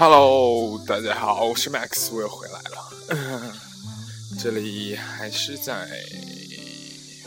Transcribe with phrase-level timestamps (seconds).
[0.00, 3.52] Hello，大家好，我是 Max，我又回来了。
[4.42, 5.86] 这里还是在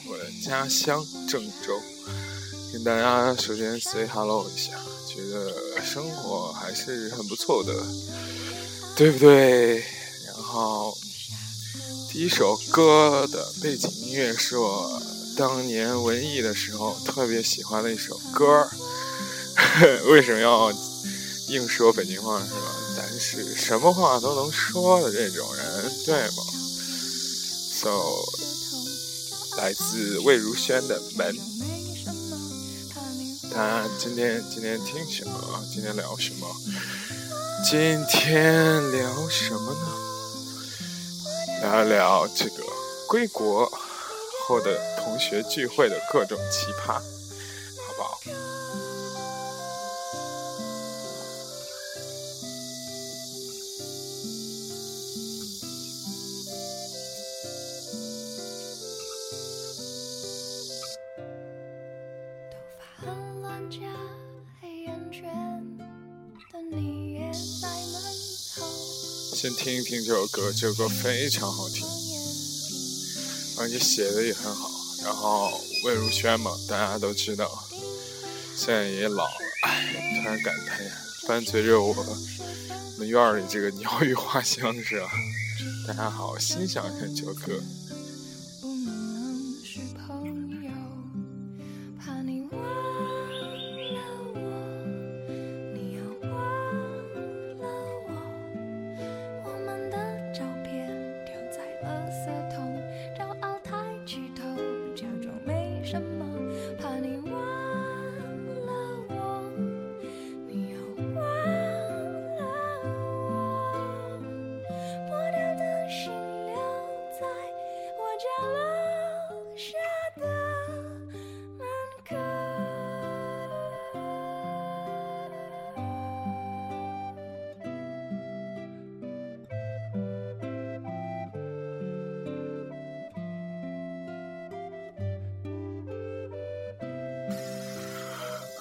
[0.10, 1.80] 我的家乡郑州，
[2.74, 4.72] 跟大家首先 say hello 一下，
[5.08, 7.72] 觉得生活还是很不错的，
[8.96, 9.76] 对不对？
[10.26, 10.98] 然后
[12.12, 15.00] 第一首歌的背景音乐是我
[15.38, 18.68] 当年文艺的时候特别喜欢的一首歌，
[20.10, 20.74] 为什么要？
[21.54, 22.76] 硬说北京话是吧？
[22.98, 26.44] 但是什么话都能说的这种人，对吗
[27.72, 27.92] ？So，
[29.58, 31.36] 来自魏如萱的《门》，
[33.54, 35.64] 他今天今天听什么？
[35.72, 36.48] 今天聊什么？
[37.64, 39.88] 今天聊什么呢？
[41.62, 42.64] 聊一聊这个
[43.08, 43.72] 归国
[44.48, 46.94] 后的同学聚会的各种奇葩。
[46.94, 47.02] 好
[47.96, 48.20] 不好
[69.64, 71.88] 听一听这首歌，这首歌非常好听，
[73.58, 74.70] 而且写的也很好。
[75.06, 77.50] 然后魏如萱嘛，大家都知道，
[78.58, 79.32] 现在也老了，
[79.64, 80.80] 哎，突然感叹，
[81.30, 81.94] 伴随着我
[82.98, 85.10] 们院里这个鸟语花香，是吧？
[85.88, 87.54] 大家好好，欣赏一下这首歌。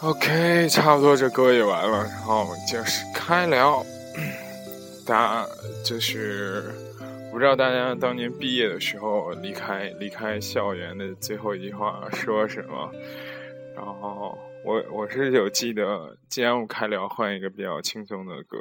[0.03, 3.87] OK，差不多这歌也完了，然后就是开聊。
[5.07, 5.49] 大家
[5.85, 6.75] 就是
[7.31, 12.93] 不知道大家当年毕业的时候离开离开校园的最后一句话说什么？
[13.77, 18.59] 然后我我是有记得，既然我开聊，换一个比较轻松的歌，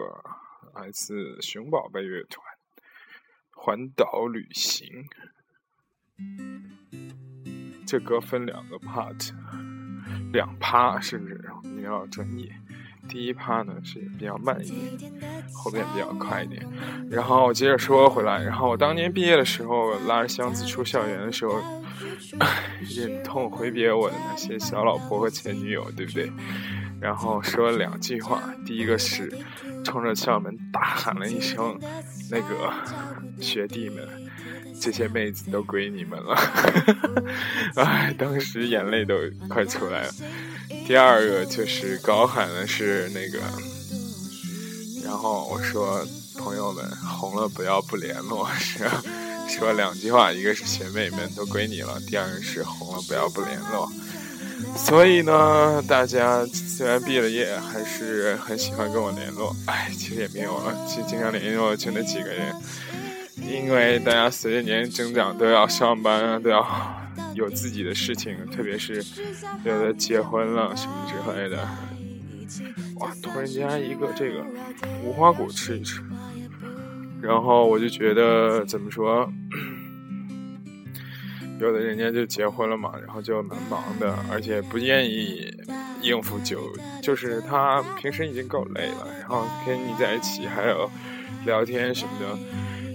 [0.76, 2.46] 来自熊宝贝乐团
[3.60, 4.88] 《环岛旅行》。
[7.88, 9.32] 这歌分两个 part。
[10.32, 12.50] 两趴是不是然后比较专业？
[13.10, 15.12] 第一趴呢是比较慢一点，
[15.54, 16.66] 后面比较快一点。
[17.10, 21.60] 然后接着说回来，然后我当年毕业的时候，拉着箱子出校园的时候，
[22.96, 26.32] 忍痛挥别我的那些小老婆和前女友，对不对？
[27.02, 29.34] 然后说了两句话，第一个是
[29.84, 31.78] 冲着校门大喊了一声
[32.30, 32.72] ：“那个
[33.42, 34.08] 学弟们。”
[34.82, 36.36] 这些妹子都归你们了，
[37.78, 39.16] 哎，当时眼泪都
[39.48, 40.14] 快出来了。
[40.88, 43.40] 第二个就是高喊的是那个，
[45.06, 46.04] 然后我说
[46.40, 48.90] 朋友们红了不要不联络，是
[49.48, 53.88] 说两句话，一个是学妹们都归你了，第二个是红了不要不联络。
[54.76, 59.56] 所以呢，大家虽然毕了业，还是很喜欢跟我联络。
[59.68, 62.56] 哎，其实也没有了，其实经常联络就那几个人。
[63.52, 66.66] 因为大家随着年龄增长都要上班，都要
[67.36, 69.04] 有自己的事情，特别是
[69.66, 71.68] 有的结婚了什么之类的。
[72.96, 73.12] 哇！
[73.22, 74.46] 突然间一个这个
[75.04, 76.02] 无花果吃一吃，
[77.22, 79.32] 然后我就觉得怎么说，
[81.60, 85.52] 有的人家就结婚了嘛，然后就蛮忙的，而且不愿意
[86.02, 86.62] 应付就
[87.02, 90.90] 就是他平时已经够累了，然后跟你在一起还有
[91.46, 92.38] 聊天什么的。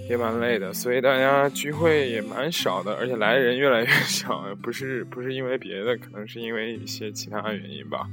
[0.09, 4.43] 也蛮累的，所以大家聚会也蛮少的，而且来的人越来越少。
[4.63, 8.07] 不是不是因为别的，可能是因为一些其他原因吧。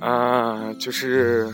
[0.00, 1.52] 啊，就是，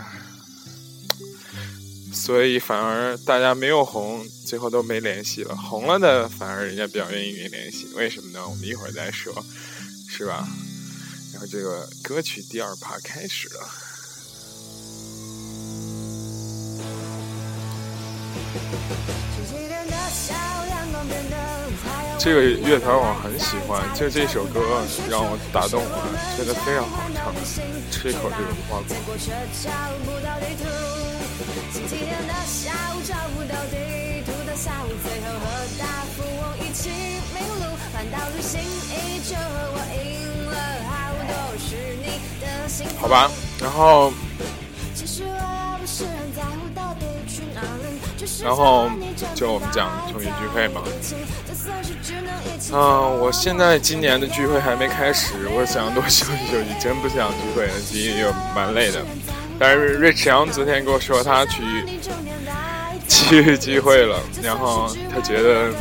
[2.13, 5.53] 所以反而大家没有红，最后都没联系了。
[5.55, 8.39] 红了的反而人家比较愿意跟你联系，为什么呢？
[8.47, 9.33] 我们一会儿再说，
[10.07, 10.47] 是吧？
[11.33, 13.88] 然后这个歌曲第二趴开始了。
[22.19, 24.59] 这个乐团我很喜欢，就这首歌
[25.09, 25.89] 让我打动了，
[26.37, 27.33] 觉得非常好唱。
[27.89, 28.95] 吃一口这个无花果。
[42.99, 43.31] 好，吧，
[43.61, 44.11] 然后
[44.93, 47.05] 其实我不是很在乎到底，
[48.43, 48.89] 然后
[49.35, 50.81] 就我们讲同学聚会嘛。
[50.85, 51.15] 一起
[51.47, 59.03] 就算是只能一起嗯，我现在今年的聚会还没开始，我想多休息休息，真不想聚会了，其实也蛮累的。
[59.57, 61.61] 但是瑞驰阳昨天跟我说他去
[63.07, 65.71] 去聚会了，然后他觉得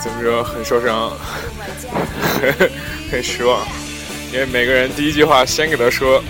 [0.00, 1.12] 怎么说很受伤，
[3.10, 3.66] 很失望，
[4.32, 6.22] 因为每个人第一句话先给他说，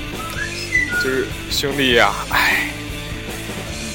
[1.03, 2.68] 就是兄弟呀、哎，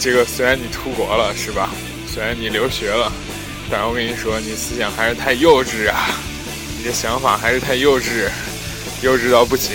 [0.04, 1.74] 这个虽然你出国了是吧？
[2.14, 3.10] 虽然你留学了，
[3.72, 6.20] 但是我跟你说，你思想还是太幼稚啊，
[6.78, 8.30] 你的想法还是太幼稚，
[9.02, 9.72] 幼稚到不行。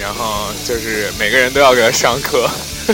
[0.00, 2.50] 然后就是每个人都要给他上课，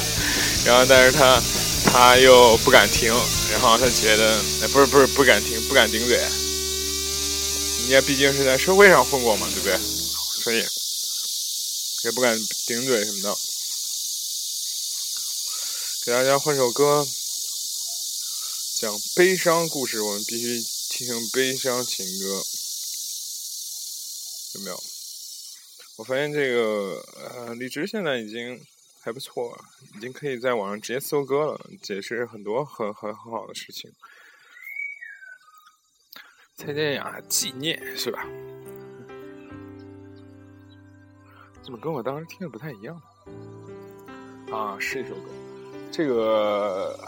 [0.67, 1.40] 然后但是他
[1.87, 3.14] 他又不敢听，
[3.52, 4.43] 然后他觉得，
[4.73, 6.17] 不是不是不敢听，不敢顶嘴。
[6.17, 9.78] 人家毕竟是在社会上混过嘛，对不对？
[10.43, 10.67] 所以
[12.02, 12.37] 也不敢
[12.67, 13.38] 顶嘴什么的。
[16.04, 17.06] 给大家换首歌，
[18.81, 20.60] 讲悲伤故事，我们必须
[20.90, 22.43] 听悲伤情歌，
[24.54, 24.82] 有没有？
[25.99, 28.60] 我发现这个呃，荔枝现在已经
[29.00, 29.56] 还不错，
[29.94, 33.88] 已经可以在网上直接搜歌了，这也是很多很很很好的事情。
[36.56, 38.26] 蔡健雅纪念是吧？
[41.62, 43.00] 怎么跟我当时听的不太一样？
[44.50, 45.31] 啊，是一首歌。
[45.92, 46.98] 这个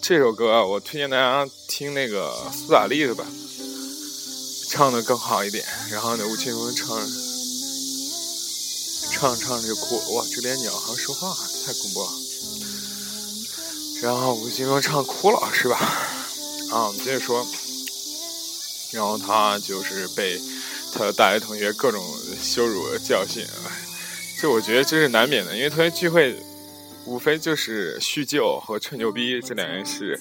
[0.00, 3.26] 这首歌啊，我推荐大家听那个苏打绿的吧，
[4.68, 5.64] 唱的更好一点。
[5.90, 6.96] 然后呢，吴青峰唱
[9.10, 11.36] 唱唱着就哭，哇，这边鸟好像说话，
[11.66, 12.08] 太恐怖了。
[14.02, 15.76] 然后吴青峰唱哭了是吧？
[16.70, 17.44] 啊，我们接着说。
[18.92, 20.40] 然后他就是被
[20.94, 22.02] 他的大学同学各种
[22.40, 23.44] 羞辱教训，
[24.40, 26.40] 就，我觉得这是难免的，因为同学聚会
[27.08, 30.18] 无非就是叙旧和吹牛逼这两件事。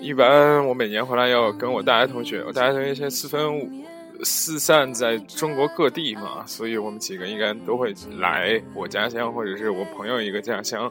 [0.00, 3.84] 一般我每年回来要跟我大学同学，我大学同学现在四分
[4.22, 10.90] 四散在中国各地嘛，所以我们几个应该都会来我家乡或者是我朋友一个家乡，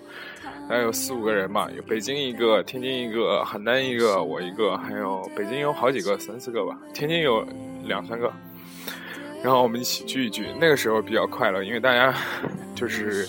[0.69, 7.45] 大概有四五个人吧，有北京一个，天津一个，邯郸一个，我一个，还有北京有好几个，三四个吧，天津有
[7.85, 8.31] 两三个。
[9.43, 12.13] 然后我们一起聚一聚，那个时候比较快乐，因为大家
[12.75, 13.27] 就是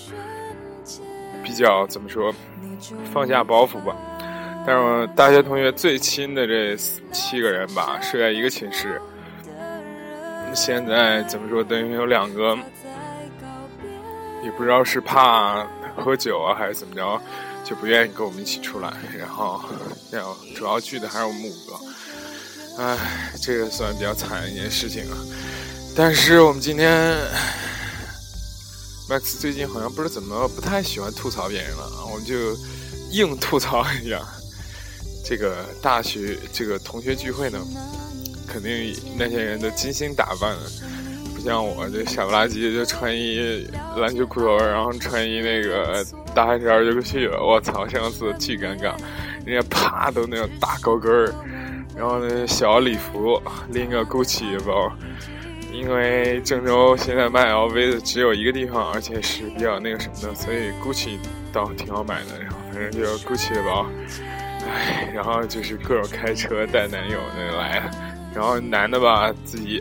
[1.49, 2.33] 比较怎么说，
[3.11, 3.97] 放下包袱吧。
[4.67, 6.77] 但是我大学同学最亲的这
[7.11, 9.01] 七个人吧，睡在一个寝室。
[10.55, 12.55] 现在怎么说，等于有两个，
[14.45, 15.67] 也不知道是怕
[15.97, 17.19] 喝酒啊，还是怎么着，
[17.65, 18.93] 就不愿意跟我们一起出来。
[19.19, 19.65] 然后，
[20.13, 22.83] 要主要聚的还是我们五个。
[22.83, 25.17] 唉，这个算比较惨的一件事情啊。
[25.97, 27.17] 但是我们今天
[29.09, 32.35] ，Max 最近好像不知怎么不太喜欢吐槽别人了，我们就
[33.11, 34.21] 硬吐槽一下。
[35.25, 37.59] 这个大学这个同学聚会呢，
[38.47, 40.63] 肯定那些人都精心打扮了，
[41.35, 46.03] 不像我这傻不拉几就穿一篮球裤头，然后穿一那个
[46.35, 47.45] 大汗衫就去了。
[47.45, 48.95] 我操，上次巨尴尬，
[49.45, 51.35] 人家啪都那种大高跟儿，
[51.95, 53.39] 然后呢小礼服，
[53.71, 54.91] 拎个 GUCCI 包。
[55.79, 61.19] 因为郑州现在卖 LV 的只有一个地方，而且是比较那个什么的，所以 GUCCI
[61.53, 62.43] 倒挺好买的。
[62.43, 63.87] 然后反正就是 GUCCI 的包。
[64.67, 67.89] 唉，然后就是各种开车带男友那来，
[68.35, 69.81] 然后男的吧自己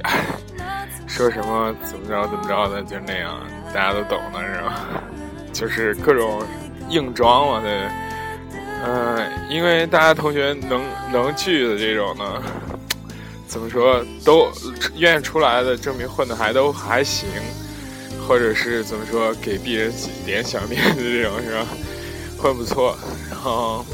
[1.07, 3.41] 说什么怎么着怎么着的，就那样，
[3.73, 4.87] 大家都懂的是吧？
[5.51, 6.41] 就是各种
[6.89, 7.81] 硬装嘛，对。
[8.85, 12.43] 嗯，因为大家同学能能聚的这种呢，
[13.47, 14.51] 怎么说都
[14.95, 17.27] 愿意出来的，证明混的还都还行，
[18.27, 19.93] 或者是怎么说给别人
[20.25, 21.65] 点小面子这种是吧？
[22.37, 22.97] 混不错，
[23.29, 23.85] 然后。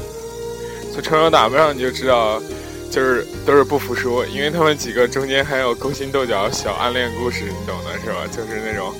[0.92, 2.40] 从穿着打扮上你就知道，
[2.88, 8.24] 就是都是不服输，因为他们几个中间还有勾心斗角小暗恋故事，你懂的是吧？
[8.30, 8.94] 就是那种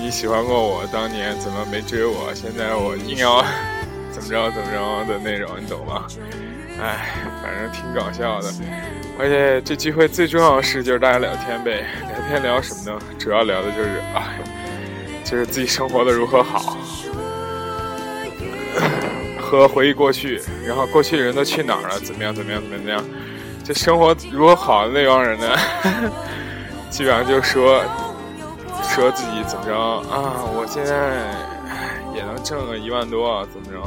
[0.00, 3.44] 你喜欢过我，当年怎么没追我，现在我硬要
[4.10, 6.06] 怎么着怎么着的那种，你懂吗？
[6.80, 8.50] 哎，反正挺搞笑的。
[9.18, 12.98] 而且这聚会最重要的事就是大家聊天呗，聊天聊什么呢？
[13.18, 14.38] 主要聊的就是哎，
[15.24, 16.76] 就是自己生活的如何好。
[19.40, 22.00] 和回忆过去，然后过去的人都去哪儿了？
[22.00, 22.34] 怎么样？
[22.34, 22.60] 怎么样？
[22.60, 23.04] 怎么样？
[23.62, 25.56] 这生活如何好的那帮人呢？
[26.90, 27.82] 基本上就说
[28.82, 29.72] 说自己怎么着
[30.10, 30.42] 啊？
[30.56, 31.32] 我现在
[32.16, 33.80] 也能挣个一万多，怎么着？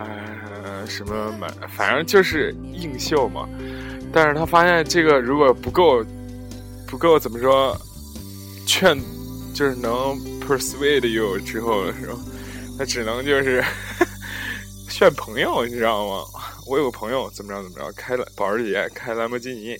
[0.00, 0.06] 哎，
[0.86, 3.46] 什么买，反正就是硬秀嘛。
[4.12, 6.04] 但是他发现这个如果不够，
[6.86, 7.76] 不够怎么说，
[8.66, 8.98] 劝
[9.54, 12.18] 就是能 persuade you 之后的时候，
[12.78, 13.64] 他只能就是
[14.90, 16.24] 炫朋友，你知道吗？
[16.66, 19.76] 我有个朋友怎么着怎么着，开了保时捷，开兰博基尼，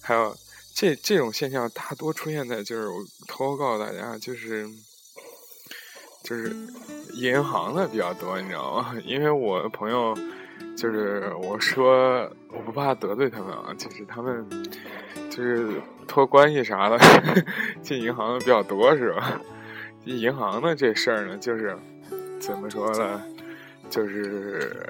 [0.00, 0.36] 还有
[0.74, 2.96] 这这种现象大多出现在就是我
[3.26, 4.68] 偷偷告诉大家，就是
[6.22, 6.54] 就是
[7.14, 8.94] 银行的比较多，你知道吗？
[9.04, 10.16] 因为我的朋友
[10.76, 14.46] 就是我说我不怕得罪他们啊，就是他们
[15.30, 16.98] 就是托关系啥的
[17.82, 19.40] 进银行的比较多，是吧？
[20.04, 21.76] 进银行的这事儿呢，就是
[22.38, 23.22] 怎么说呢？
[23.88, 24.86] 就是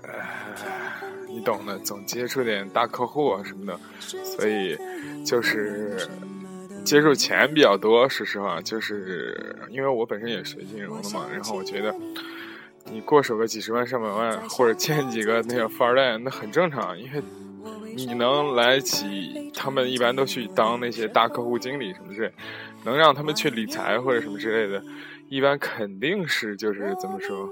[1.28, 4.76] 你懂的，总接触点大客户啊什么的，所以
[5.25, 5.97] 就是
[6.85, 8.09] 接触钱比较多。
[8.09, 11.95] 说实话，就是因为我本身也学金融的嘛，然后我觉得
[12.90, 17.23] 你过手个几十万、上百万，或者欠几个那个富二代，那很正常，因为
[17.95, 22.33] 你能来起，他们一般都去当那些大客户经理什么之类，
[22.85, 24.83] 能让他们去理财或者什么之类的，
[25.28, 27.49] 一般肯定是就是怎么说。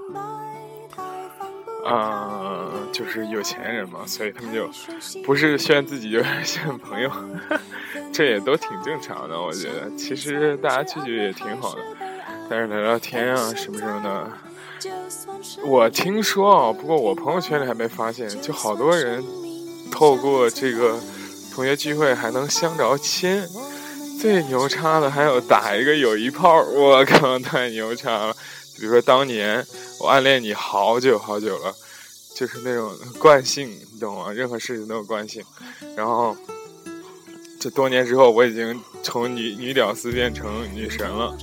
[1.85, 4.67] 啊，就是有钱人嘛，所以他们就
[5.23, 7.11] 不是炫自己，就是 炫朋友，
[8.11, 9.39] 这也都挺正常的。
[9.39, 11.81] 我觉得其实大家聚聚也挺好的，
[12.49, 14.31] 但是聊聊天啊什么什么的。
[15.63, 19.23] 我听说啊，不过我朋友圈里还没发现，就好多人
[19.91, 20.99] 透过这个
[21.53, 23.43] 同学聚会还能相着亲。
[24.19, 28.35] 最牛叉的还有打一个友谊炮，我靠，太牛叉了！
[28.77, 29.65] 比如说当年。
[29.97, 31.73] 我暗恋你好久好久了，
[32.35, 34.29] 就是那种惯性，你懂吗？
[34.29, 35.41] 任何事情都有惯性。
[35.95, 36.35] 然后，
[37.61, 41.35] 这多年之后，我已经从女女屌丝变成女神了。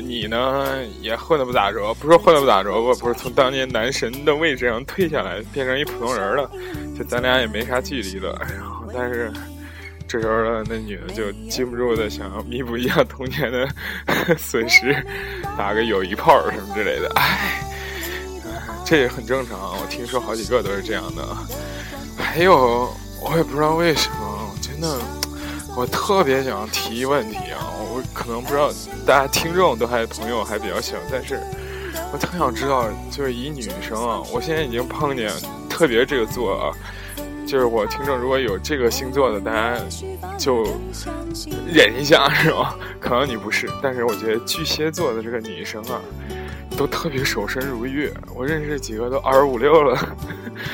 [0.00, 2.92] 你呢，也混的不咋着，不是混的不咋着吧？
[3.00, 6.50] 不是从当年男神的位置上退下来，变成一普通人了。
[6.98, 8.38] 就咱俩也没啥距离了。
[8.40, 9.32] 然后，但是
[10.06, 13.68] 这时候呢，那女的就禁不住的想要弥补一下童年的
[14.38, 14.96] 损失，
[15.56, 17.10] 打个友谊炮什么之类的。
[17.14, 17.64] 唉。
[18.84, 21.22] 这也很正常，我听说好几个都是这样的。
[22.16, 22.90] 还有，
[23.20, 24.98] 我也不知道为什么，真的，
[25.78, 27.70] 我特别想提一问题啊！
[27.78, 28.68] 我可能不知道
[29.06, 31.38] 大家听众都还朋友还比较小，但是
[32.12, 35.30] 我特想知道，就是以女生啊，我现在已经碰见
[35.70, 36.74] 特别这个座啊，
[37.46, 39.80] 就是我听众如果有这个星座的，大家
[40.36, 40.66] 就
[41.72, 42.74] 忍一下是吧？
[42.98, 46.00] 可能你不是，但是我觉得巨蟹座的这个女生啊。
[46.76, 49.98] 都特别守身如玉，我认识几个都二十五六了，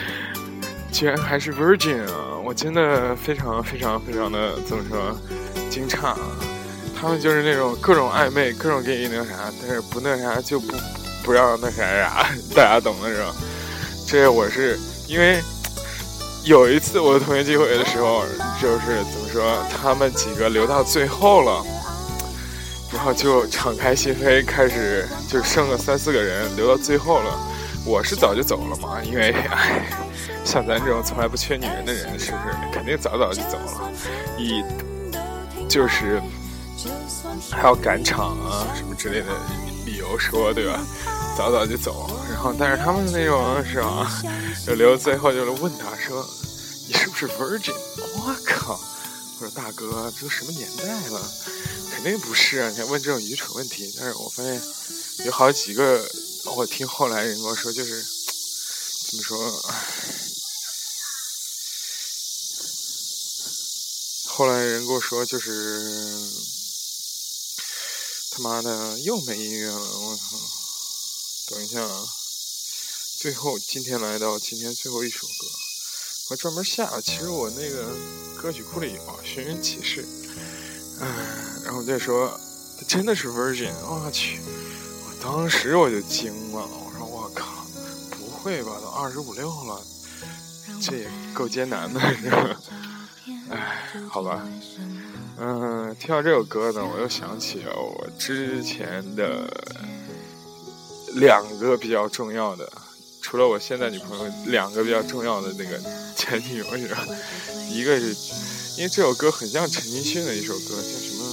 [0.92, 2.33] 居然还是 virgin 啊！
[2.44, 5.16] 我真的非常非常非常的怎么说
[5.70, 6.18] 惊诧啊！
[6.94, 10.74] 他们就是那种各种暧昧，各种给你那啥，但是不那啥就不
[11.22, 13.34] 不让那啥啥，大家懂的是吧？
[14.06, 15.40] 这我是因为
[16.44, 18.22] 有一次我的同学聚会的时候，
[18.60, 21.64] 就是怎么说，他们几个留到最后了。
[22.92, 27.38] 然后就敞开心扉，开始就剩个三四个人，留到最后了。
[27.84, 29.84] 我是早就走了嘛，因为唉，
[30.44, 33.90] 像咱这种从来不缺女人的人，是不是肯定早早就走了？
[34.38, 34.62] 以
[35.68, 36.20] 就是
[37.50, 39.26] 还要赶场啊什么之类的
[39.86, 40.80] 理由说，对吧？
[41.36, 42.10] 早早就走。
[42.30, 44.22] 然后但是他们那种是吧，
[44.66, 46.24] 就留最后，就是问他说
[46.86, 47.74] ：“你是不是 virgin？”
[48.16, 48.78] 我靠！
[49.40, 51.20] 我说大哥，这都什么年代了？
[51.92, 52.70] 肯定不是啊！
[52.70, 53.92] 你还问这种愚蠢问题？
[53.98, 54.60] 但是我发现
[55.26, 56.04] 有好几个，
[56.54, 58.04] 我听后来人跟我说，就是
[59.14, 59.62] 怎么说？
[64.26, 66.28] 后来人跟我说，就是
[68.32, 69.98] 他妈的又没音乐了！
[70.00, 70.22] 我操！
[71.50, 72.04] 等一下啊！
[73.18, 75.46] 最后今天来到今天最后一首歌，
[76.30, 77.00] 我专门下了。
[77.00, 77.94] 其实我那个
[78.36, 80.04] 歌曲库里有《寻人启事》。
[81.00, 81.06] 唉，
[81.64, 82.40] 然后再说，
[82.88, 84.40] 真的是 Virgin，我去！
[85.06, 86.68] 我当时我就惊了，
[88.44, 88.78] 会吧？
[88.78, 89.80] 都二十五六了，
[90.82, 92.60] 这也够艰难的，是吧？
[93.48, 94.46] 唉，好吧，
[95.38, 99.50] 嗯，听到这首歌呢，我又想起了我之前的
[101.14, 102.70] 两个比较重要的，
[103.22, 105.80] 除了我现在女朋友，两个比较重要的那个
[106.14, 107.02] 前女友，是吧？
[107.70, 108.14] 一个是。
[108.76, 111.24] 因为这首歌很像陈奕迅的一首歌，叫什么？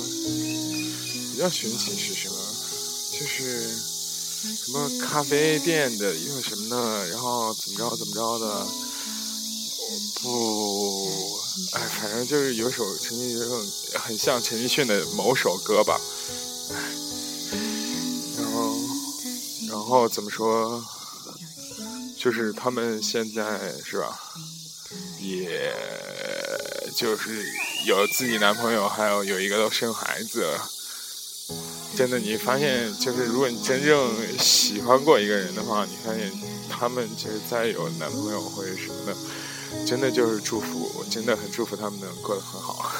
[1.33, 2.35] 比较寻奇是什么？
[3.11, 3.90] 就是
[4.41, 8.67] 什么咖啡店的一个什么的，然后怎么着怎么着的？
[10.21, 11.09] 不，
[11.73, 15.99] 哎，反正就是有首陈奕迅很像陈奕迅的某首歌吧。
[18.37, 18.75] 然后，
[19.69, 20.83] 然后怎么说？
[22.17, 24.19] 就是他们现在是吧，
[25.19, 25.75] 也
[26.95, 27.43] 就是
[27.87, 30.47] 有自己男朋友，还有有一个都生孩子。
[31.95, 36.31] 真的，你发现就是如果你真正喜欢过一个人的话，你发现
[36.69, 39.15] 他们其实再有男朋友或者什么的，
[39.85, 42.91] 真的就是祝福，我真的很祝福他们能过得很好。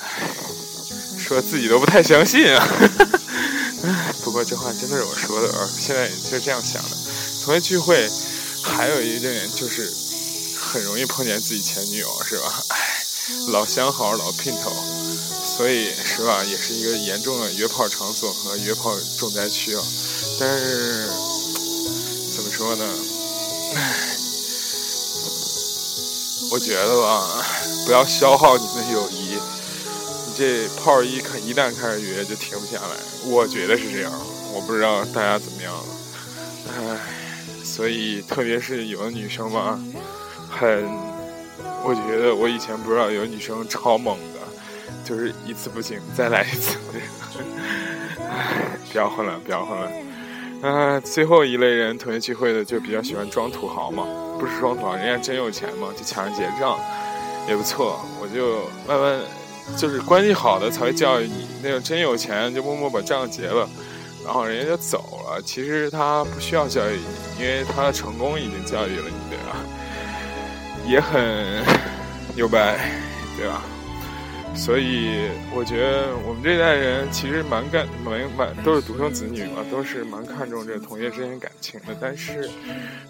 [0.00, 0.34] 唉，
[1.18, 2.66] 说自己都不太相信啊。
[4.24, 6.96] 不过这话真的是我说的，现在就是这样想的。
[7.44, 8.10] 同学聚会
[8.62, 9.92] 还有一点就是
[10.58, 12.64] 很容易碰见自己前女友，是吧？
[12.68, 13.04] 唉，
[13.48, 14.72] 老相好老姘头。
[15.56, 19.82] 所以是吧，也是一个严重的约炮场所和约炮重灾区啊。
[20.38, 21.06] 但是
[22.30, 22.84] 怎么说呢？
[26.52, 27.42] 我觉得吧，
[27.86, 29.38] 不要消耗你的友谊。
[30.26, 32.96] 你这炮一开，一旦开始约就停不下来。
[33.24, 34.12] 我觉得是这样，
[34.52, 35.84] 我不知道大家怎么样了。
[36.76, 36.98] 唉，
[37.64, 39.80] 所以特别是有的女生吧，
[40.50, 40.84] 很，
[41.82, 44.18] 我觉得我以前不知道有女生超猛。
[45.06, 46.76] 就是一次不行，再来一次。
[48.28, 49.88] 唉，不要混了，不要混了。
[50.62, 54.04] 啊，最后一类人，同学聚会的就比较喜欢装土豪嘛，
[54.40, 56.76] 不是装土豪，人家真有钱嘛，就抢着结账，
[57.48, 58.04] 也不错。
[58.20, 59.20] 我就慢慢，
[59.76, 63.68] 就是关系好的才会教育你，那种真有钱就默默把账结了，
[64.24, 65.40] 然后人家就走了。
[65.42, 69.56] 其实他不需要教育你，因为他的成功已经教育了你，对吧？
[70.84, 71.62] 也很
[72.34, 72.90] 牛掰，
[73.36, 73.62] 对吧？
[74.56, 81.96] 所以我觉得我们这代人其实蛮干蛮蛮都是独生子女嘛，都是蛮看重这同学之间感情的。
[82.00, 82.50] 但是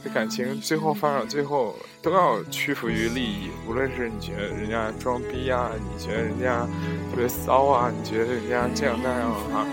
[0.04, 6.66] 这感情最后发展最后都要屈服于利益，无论是你觉得人家装逼啊，你觉得人家
[7.10, 9.66] 特别骚啊，你觉得人家这样那样啊，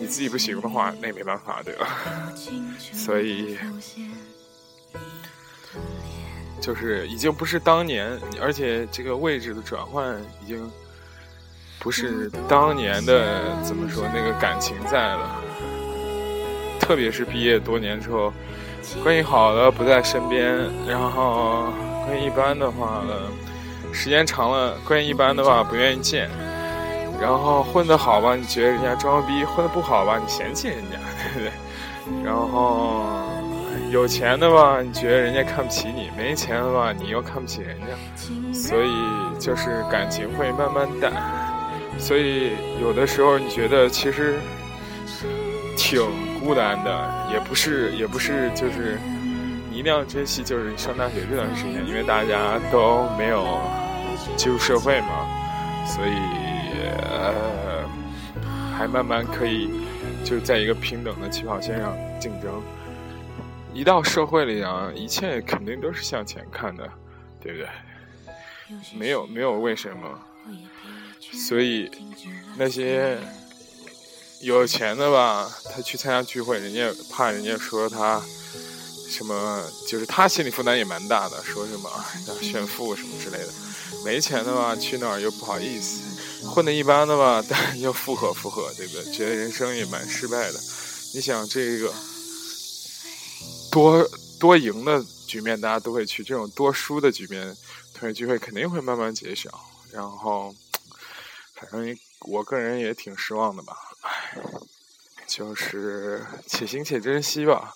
[0.00, 2.32] 你自己不行的话，那也没办法，对吧？
[2.92, 3.56] 所以
[6.60, 10.68] 就是已经不是当年，而且这个位置的转换已经。
[11.80, 15.30] 不是当年的怎么说那个感情在了，
[16.78, 18.30] 特别是毕业多年之后，
[19.02, 21.72] 关系好的不在身边，然后
[22.04, 23.14] 关系一般的话呢，
[23.94, 26.28] 时间长了关系一般的话不愿意见，
[27.18, 30.98] 然后混得好吧，你觉得人家装逼；混得不好吧，你嫌弃人家，
[31.32, 31.50] 对不对？
[32.22, 33.06] 然后
[33.90, 38.90] 有钱的吧，你觉得人家看不起你；没钱的吧，你又看不起人家，所以
[39.38, 41.39] 就是感情会慢慢淡。
[42.00, 44.40] 所以有的时候你觉得其实
[45.76, 46.00] 挺
[46.40, 48.98] 孤单的，也不是也不是，就是
[49.70, 53.60] 你一定要珍惜，就是上大学这段时间，因为大家都没有
[54.36, 55.28] 进入社会嘛，
[55.86, 56.14] 所以
[57.02, 57.86] 呃
[58.76, 59.70] 还慢慢可以
[60.24, 62.62] 就在一个平等的起跑线上竞争。
[63.72, 66.90] 一到社会里啊，一切肯定都是向前看的，
[67.40, 67.68] 对不对？
[68.98, 70.18] 没有没有为什么。
[71.20, 71.90] 所以，
[72.56, 73.18] 那些
[74.40, 78.20] 有钱的吧，他去参加聚会，人家怕人家说他
[79.08, 81.90] 什么，就是他心理负担也蛮大的，说什么
[82.26, 83.48] 要炫富什么之类的。
[84.04, 86.00] 没钱的吧，去那儿又不好意思，
[86.48, 89.12] 混的一般的吧， 但又附和附和，对不对？
[89.12, 90.60] 觉得人生也蛮失败的。
[91.12, 91.92] 你想这个
[93.70, 97.56] 多多赢的局面，大家都会去；这种多输的局面，
[97.92, 99.50] 同学聚会肯定会慢慢减少，
[99.92, 100.54] 然后。
[101.60, 104.34] 反正我个人也挺失望的吧，唉，
[105.26, 107.74] 就是且行且珍惜吧。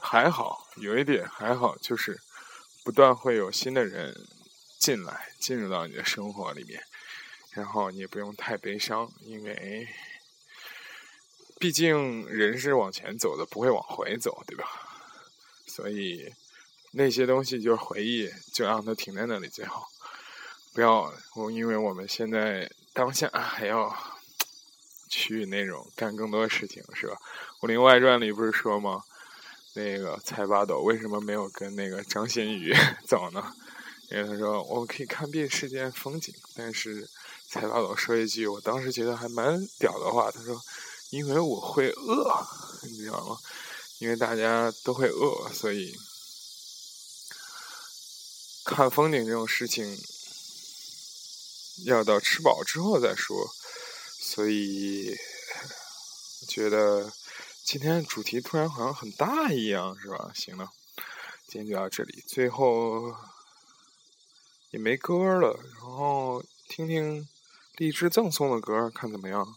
[0.00, 2.20] 还好有一点还好，就是
[2.84, 4.26] 不断会有新的人
[4.78, 6.82] 进来，进入到你的生活里面，
[7.52, 9.86] 然后你也不用太悲伤，因为
[11.58, 14.64] 毕竟人是往前走的，不会往回走，对吧？
[15.66, 16.32] 所以
[16.92, 19.88] 那些东西就是回忆，就让它停在那里最好。
[20.72, 23.92] 不要我，因为我们现在当下还要
[25.08, 27.14] 去那种干更多的事情，是吧？
[27.62, 29.02] 《武林外传》里不是说吗？
[29.74, 32.72] 那个蔡八斗为什么没有跟那个张馨予
[33.06, 33.52] 走呢？
[34.10, 37.08] 因为他说我可以看遍世间风景，但是
[37.48, 40.60] 蔡八斗说一句我当时觉得还蛮屌的话，他说
[41.10, 42.46] ：“因为我会饿，
[42.82, 43.36] 你知道吗？
[43.98, 45.94] 因为大家都会饿，所以
[48.64, 49.98] 看风景这种事情。”
[51.84, 53.48] 要到吃饱之后再说，
[54.20, 55.16] 所以
[56.48, 57.12] 觉得
[57.64, 60.32] 今天主题突然好像很大一样，是吧？
[60.34, 60.70] 行了，
[61.46, 63.14] 今天就到这里，最后
[64.70, 67.28] 也没歌了，然后听听
[67.76, 69.56] 荔枝赠送的歌，看怎么样？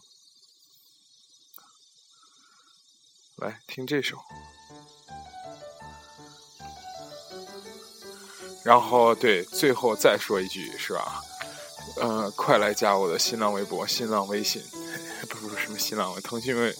[3.36, 4.18] 来听这首。
[8.64, 11.20] 然后对，最后再说一句，是吧？
[11.96, 14.62] 呃，快来加我的新浪微博、新浪微信，
[15.28, 16.74] 不是什么新浪微，腾讯微、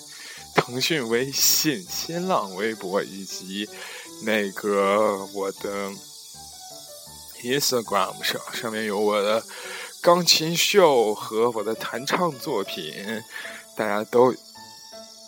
[0.54, 3.68] 腾讯微信、新浪微博以及
[4.24, 5.90] 那个我的
[7.42, 9.42] Instagram 上，上面有我的
[10.02, 12.94] 钢琴秀和我的弹唱作品，
[13.76, 14.34] 大家都。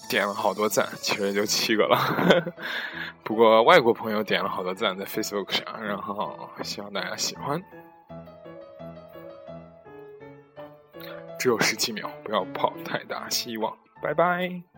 [0.06, 2.54] 点了好多赞，其实就七个了。
[3.24, 7.60] 不过外国朋友点了好多赞在 Facebook 上，然后希望大家喜欢。
[11.44, 13.76] 只有十七秒，不要抱太大希望。
[14.00, 14.73] 拜拜。